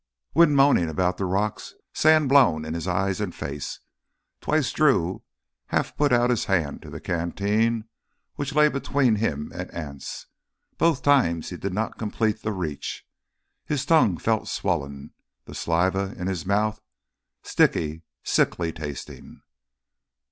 Wind 0.33 0.55
moaning 0.55 0.89
about 0.89 1.17
the 1.17 1.25
rocks, 1.27 1.75
sand 1.93 2.27
blown 2.27 2.65
in 2.65 2.75
eyes 2.87 3.21
and 3.21 3.35
face. 3.35 3.81
Twice 4.39 4.71
Drew 4.71 5.21
half 5.67 5.95
put 5.95 6.11
out 6.11 6.31
his 6.31 6.45
hand 6.45 6.81
to 6.81 6.89
the 6.89 6.99
canteen 6.99 7.87
which 8.33 8.55
lay 8.55 8.67
between 8.67 9.17
him 9.17 9.51
and 9.53 9.69
Anse. 9.71 10.25
Both 10.79 11.03
times 11.03 11.51
he 11.51 11.57
did 11.57 11.75
not 11.75 11.99
complete 11.99 12.41
the 12.41 12.51
reach. 12.51 13.07
His 13.63 13.85
tongue 13.85 14.17
felt 14.17 14.47
swollen, 14.47 15.13
the 15.45 15.53
saliva 15.53 16.15
in 16.17 16.25
his 16.25 16.47
mouth 16.47 16.81
sticky, 17.43 18.01
sickly 18.23 18.71
tasting. 18.73 19.43